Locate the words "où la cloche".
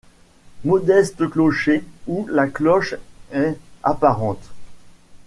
2.07-2.95